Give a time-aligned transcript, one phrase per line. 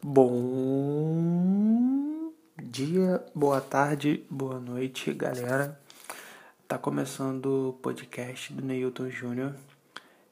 [0.00, 1.12] Bom
[2.56, 5.76] dia, boa tarde, boa noite, galera.
[6.68, 9.56] Tá começando o podcast do Neilton Júnior.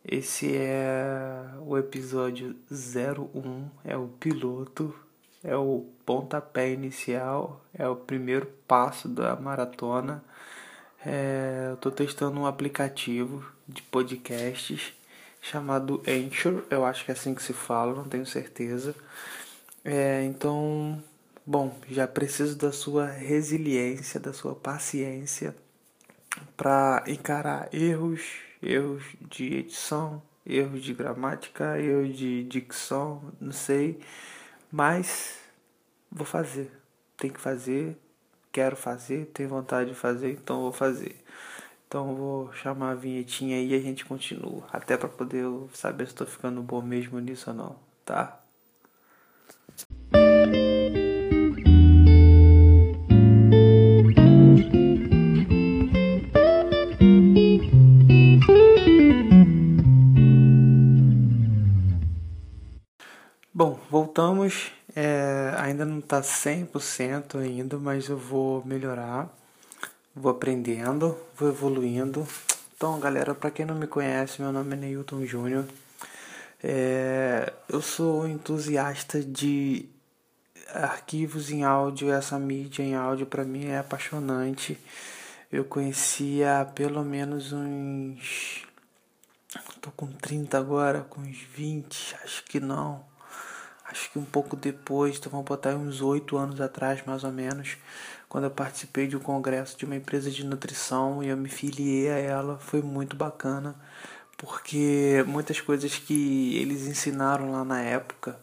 [0.05, 4.95] Esse é o episódio 01, é o piloto,
[5.43, 10.23] é o pontapé inicial, é o primeiro passo da maratona.
[11.05, 14.93] É, eu tô testando um aplicativo de podcasts
[15.43, 18.95] chamado Anchor, eu acho que é assim que se fala, não tenho certeza.
[19.89, 21.01] É, então,
[21.47, 25.55] bom, já preciso da sua resiliência, da sua paciência
[26.57, 28.21] para encarar erros,
[28.61, 34.01] erros de edição, erros de gramática, erros de dicção, não sei,
[34.73, 35.39] mas
[36.11, 36.73] vou fazer.
[37.17, 37.97] Tem que fazer,
[38.53, 41.25] quero fazer, tenho vontade de fazer, então vou fazer.
[41.89, 45.45] Então vou chamar a vinhetinha e a gente continua, até para poder
[45.75, 48.46] saber se estou ficando bom mesmo nisso ou não, tá?
[63.57, 64.71] Bom, voltamos.
[64.95, 69.35] É, ainda não está 100% ainda, mas eu vou melhorar.
[70.15, 72.29] Vou aprendendo, vou evoluindo.
[72.77, 75.65] Então, galera, para quem não me conhece, meu nome é Neilton Júnior.
[76.63, 79.89] É, eu sou entusiasta de
[80.75, 84.79] arquivos em áudio, essa mídia em áudio para mim é apaixonante.
[85.51, 88.67] Eu conhecia pelo menos uns.
[89.81, 93.16] Tô com 30 agora, com uns 20, acho que não.
[93.89, 97.77] Acho que um pouco depois, então vamos botar uns 8 anos atrás mais ou menos,
[98.29, 102.11] quando eu participei de um congresso de uma empresa de nutrição e eu me filiei
[102.11, 103.77] a ela, foi muito bacana
[104.37, 108.39] porque muitas coisas que eles ensinaram lá na época,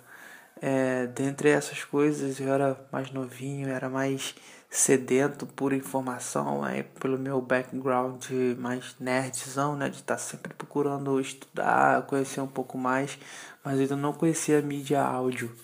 [0.62, 4.36] é, dentre essas coisas eu era mais novinho, era mais
[4.74, 6.62] sedento por informação,
[7.00, 8.26] pelo meu background
[8.58, 13.20] mais nerdzão, né, de estar tá sempre procurando estudar, conhecer um pouco mais,
[13.64, 15.56] mas ainda não conhecia a mídia áudio.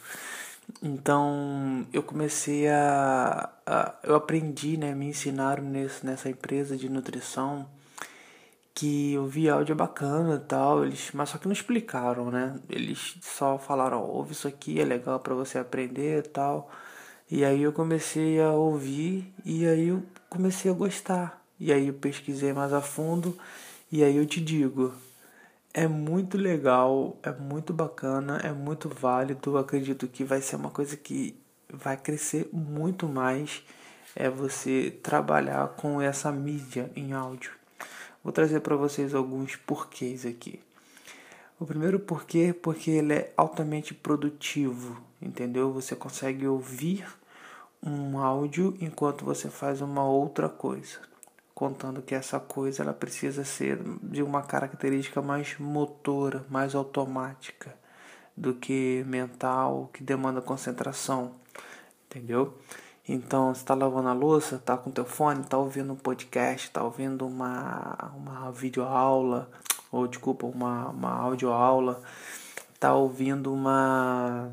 [0.84, 7.68] Então eu comecei a, a eu aprendi, né, me ensinaram nesse, nessa empresa de nutrição
[8.76, 12.60] que eu vi áudio bacana e tal, eles, mas só que não explicaram, né?
[12.70, 16.70] Eles só falaram, ouve isso aqui, é legal para você aprender e tal.
[17.32, 21.46] E aí eu comecei a ouvir e aí eu comecei a gostar.
[21.60, 23.38] E aí eu pesquisei mais a fundo
[23.92, 24.94] e aí eu te digo,
[25.74, 29.58] é muito legal, é muito bacana, é muito válido.
[29.58, 31.36] Acredito que vai ser uma coisa que
[31.72, 33.64] vai crescer muito mais
[34.16, 37.52] é você trabalhar com essa mídia em áudio.
[38.24, 40.60] Vou trazer para vocês alguns porquês aqui.
[41.60, 45.72] O primeiro porquê, porque ele é altamente produtivo, entendeu?
[45.74, 47.06] Você consegue ouvir
[47.82, 51.00] um áudio enquanto você faz uma outra coisa,
[51.54, 57.74] contando que essa coisa ela precisa ser de uma característica mais motora, mais automática
[58.36, 61.34] do que mental, que demanda concentração,
[62.08, 62.58] entendeu?
[63.12, 67.26] Então, está lavando a louça, está com teu fone, está ouvindo um podcast, está ouvindo
[67.26, 69.50] uma, uma videoaula,
[69.92, 72.02] ou desculpa, uma, uma audioaula,
[72.74, 74.52] está ouvindo uma,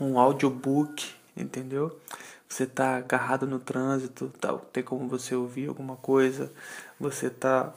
[0.00, 1.98] um audiobook, entendeu?
[2.48, 6.52] Você está agarrado no trânsito, tá, tem como você ouvir alguma coisa,
[7.00, 7.72] você está,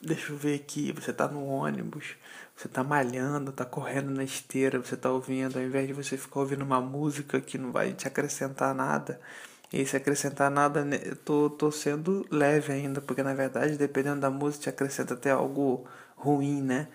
[0.00, 2.16] deixa eu ver aqui, você está no ônibus,
[2.56, 6.40] você tá malhando, tá correndo na esteira, você tá ouvindo, ao invés de você ficar
[6.40, 9.20] ouvindo uma música que não vai te acrescentar nada,
[9.72, 14.20] e se acrescentar nada, né, eu tô, tô sendo leve ainda, porque na verdade, dependendo
[14.20, 16.88] da música, te acrescenta até algo ruim, né?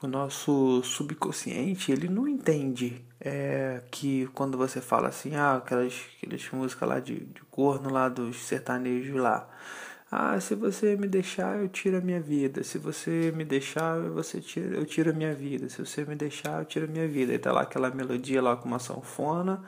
[0.00, 6.50] O nosso subconsciente, ele não entende é, que quando você fala assim, ah, aquelas, aquelas
[6.52, 9.48] músicas lá de, de corno lá dos sertanejos lá,
[10.10, 12.62] ah, se você me deixar, eu tiro a minha vida.
[12.64, 15.68] Se você me deixar, você tira, eu tiro a minha vida.
[15.68, 17.34] Se você me deixar, eu tiro a minha vida.
[17.34, 19.62] E tá lá aquela melodia lá com uma sanfona.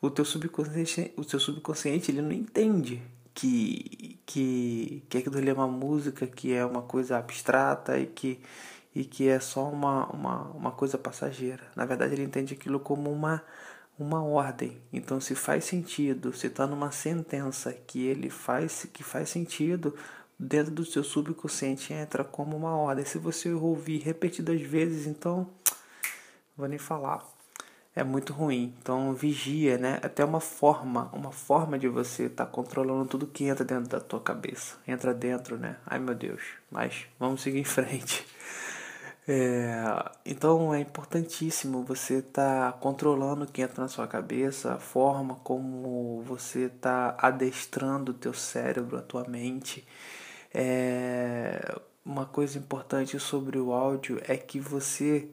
[0.00, 3.00] O teu subconsciente, o teu subconsciente ele não entende
[3.34, 8.40] que que que aquilo ali é uma música, que é uma coisa abstrata e que
[8.94, 11.62] e que é só uma, uma, uma coisa passageira.
[11.76, 13.42] Na verdade, ele entende aquilo como uma
[13.98, 14.80] uma ordem.
[14.92, 19.94] Então, se faz sentido, se está numa sentença que ele faz, que faz sentido,
[20.38, 23.04] dentro do seu subconsciente entra como uma ordem.
[23.04, 25.48] Se você ouvir repetidas vezes, então,
[26.56, 27.26] vou nem falar.
[27.96, 28.72] É muito ruim.
[28.80, 29.98] Então, vigia, né?
[30.00, 33.98] Até uma forma, uma forma de você estar tá controlando tudo que entra dentro da
[33.98, 34.76] tua cabeça.
[34.86, 35.78] Entra dentro, né?
[35.84, 36.42] Ai, meu Deus.
[36.70, 38.24] Mas vamos seguir em frente.
[39.30, 39.74] É,
[40.24, 45.34] então é importantíssimo você estar tá controlando o que entra na sua cabeça, a forma
[45.44, 49.86] como você está adestrando o teu cérebro, a tua mente.
[50.54, 55.28] É, uma coisa importante sobre o áudio é que você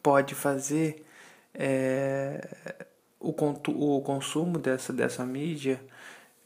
[0.00, 1.04] pode fazer
[1.52, 2.48] é,
[3.18, 5.80] o, o consumo dessa, dessa mídia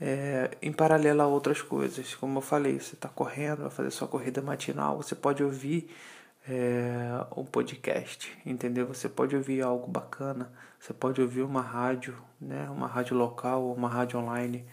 [0.00, 2.14] é, em paralelo a outras coisas.
[2.14, 5.90] Como eu falei, você está correndo, vai fazer sua corrida matinal, você pode ouvir
[6.48, 8.86] é, um podcast, entendeu?
[8.86, 12.68] Você pode ouvir algo bacana, você pode ouvir uma rádio, né?
[12.70, 14.64] Uma rádio local, uma rádio online.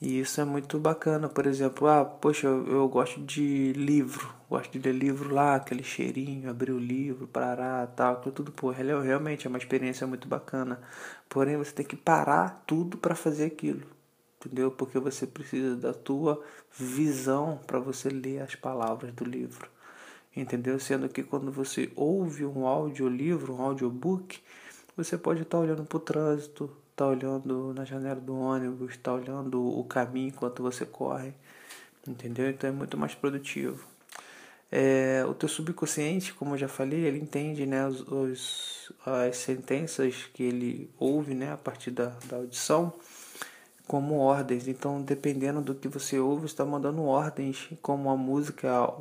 [0.00, 4.78] E isso é muito bacana, por exemplo, ah, poxa, eu, eu gosto de livro, gosto
[4.78, 9.46] de ler livro lá, aquele cheirinho, abrir o livro, parar, tal, aquilo tudo, pô, realmente
[9.46, 10.82] é uma experiência muito bacana.
[11.30, 13.86] Porém, você tem que parar tudo para fazer aquilo,
[14.38, 14.70] entendeu?
[14.70, 16.42] Porque você precisa da tua
[16.78, 19.75] visão para você ler as palavras do livro
[20.36, 20.78] entendeu?
[20.78, 24.38] Sendo que quando você ouve um audiolivro, um audiobook,
[24.96, 29.62] você pode estar olhando para o trânsito, tá olhando na janela do ônibus, tá olhando
[29.62, 31.32] o caminho enquanto você corre,
[32.06, 32.48] entendeu?
[32.50, 33.86] Então é muito mais produtivo.
[34.70, 40.28] É, o teu subconsciente, como eu já falei, ele entende né, os, os, as sentenças
[40.34, 42.92] que ele ouve né, a partir da, da audição
[43.86, 44.66] como ordens.
[44.68, 48.92] Então, dependendo do que você ouve, está mandando ordens, como a música,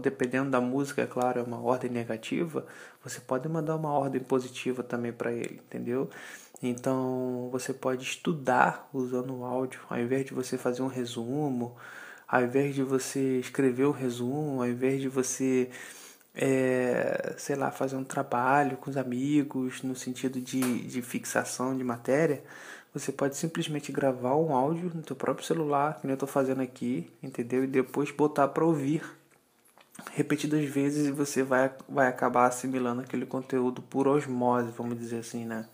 [0.00, 2.66] dependendo da música, é claro, é uma ordem negativa,
[3.02, 6.10] você pode mandar uma ordem positiva também para ele, entendeu?
[6.62, 11.76] Então, você pode estudar usando o áudio, ao invés de você fazer um resumo,
[12.26, 15.70] ao invés de você escrever o um resumo, ao invés de você
[16.34, 21.84] é, sei lá, fazer um trabalho com os amigos no sentido de, de fixação de
[21.84, 22.42] matéria,
[22.94, 27.10] você pode simplesmente gravar um áudio no teu próprio celular, que eu estou fazendo aqui,
[27.20, 27.64] entendeu?
[27.64, 29.02] E depois botar para ouvir
[30.12, 35.44] repetidas vezes e você vai, vai acabar assimilando aquele conteúdo por osmose, vamos dizer assim,
[35.44, 35.66] né?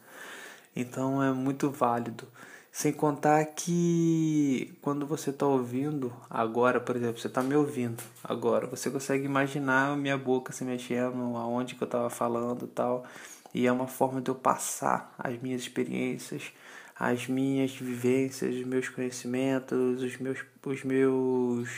[0.75, 2.27] Então é muito válido.
[2.73, 8.67] Sem contar que quando você está ouvindo agora, por exemplo, você está me ouvindo agora,
[8.67, 13.05] você consegue imaginar a minha boca se mexendo, aonde que eu estava falando e tal.
[13.53, 16.53] E é uma forma de eu passar as minhas experiências
[17.01, 21.71] as minhas vivências, os meus conhecimentos, os meus, os meus,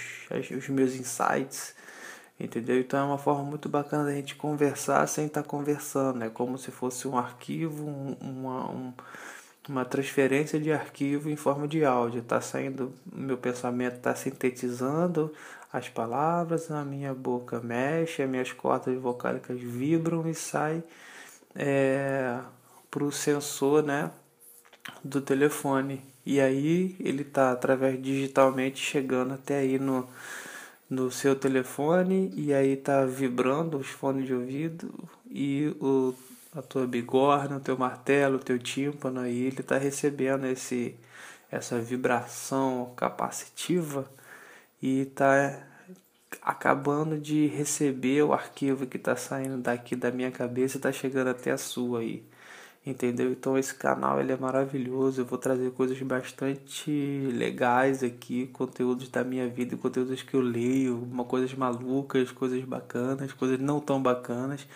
[0.50, 1.76] os meus insights,
[2.40, 2.80] entendeu?
[2.80, 6.58] Então é uma forma muito bacana da gente conversar sem estar tá conversando, é como
[6.58, 8.92] se fosse um arquivo, um, uma, um,
[9.68, 12.18] uma transferência de arquivo em forma de áudio.
[12.18, 15.32] Está saindo, meu pensamento está sintetizando
[15.72, 20.82] as palavras, a minha boca mexe, as minhas cordas vocálicas vibram e sai
[21.54, 22.40] é,
[22.90, 24.10] para o sensor, né?
[25.04, 26.02] Do telefone.
[26.24, 30.08] E aí ele está através digitalmente chegando até aí no,
[30.88, 32.32] no seu telefone.
[32.36, 34.92] E aí tá vibrando os fones de ouvido.
[35.30, 36.14] E o,
[36.54, 40.94] a tua bigorna, o teu martelo, o teu tímpano aí, ele está recebendo esse,
[41.50, 44.08] essa vibração capacitiva.
[44.80, 45.66] E está
[46.42, 51.28] acabando de receber o arquivo que está saindo daqui da minha cabeça e está chegando
[51.28, 52.24] até a sua aí
[52.84, 53.30] entendeu?
[53.30, 56.90] Então esse canal ele é maravilhoso, eu vou trazer coisas bastante
[57.32, 63.32] legais aqui, conteúdos da minha vida, conteúdos que eu leio, uma coisas malucas, coisas bacanas,
[63.32, 64.66] coisas não tão bacanas,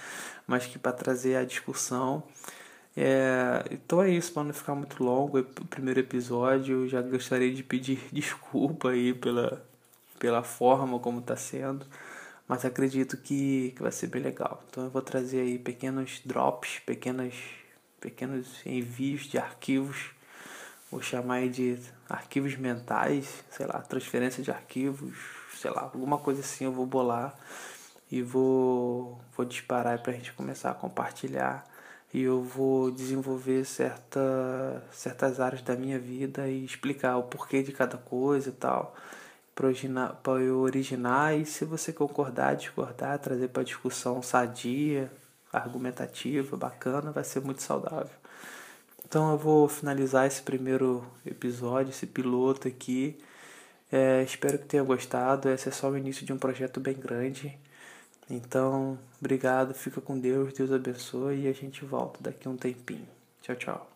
[0.46, 2.22] mas que para trazer a discussão.
[2.96, 7.52] É, então é isso, para não ficar muito longo o primeiro episódio, eu já gostaria
[7.52, 9.62] de pedir desculpa aí pela,
[10.18, 11.86] pela forma como está sendo,
[12.48, 14.62] mas acredito que, que vai ser bem legal.
[14.70, 17.34] Então eu vou trazer aí pequenos drops, pequenas
[18.06, 20.12] pequenos envios de arquivos,
[20.88, 21.76] vou chamar de
[22.08, 25.18] arquivos mentais, sei lá, transferência de arquivos,
[25.60, 27.36] sei lá, alguma coisa assim eu vou bolar
[28.08, 31.66] e vou, vou disparar para a gente começar a compartilhar
[32.14, 37.72] e eu vou desenvolver certa, certas áreas da minha vida e explicar o porquê de
[37.72, 38.94] cada coisa e tal
[40.22, 45.10] para eu originar e se você concordar, discordar, trazer para discussão sadia,
[45.58, 48.14] argumentativa, bacana, vai ser muito saudável.
[49.04, 53.18] Então eu vou finalizar esse primeiro episódio, esse piloto aqui.
[53.90, 55.48] É, espero que tenha gostado.
[55.48, 57.56] Esse é só o início de um projeto bem grande.
[58.28, 63.08] Então, obrigado, fica com Deus, Deus abençoe e a gente volta daqui a um tempinho.
[63.42, 63.95] Tchau, tchau.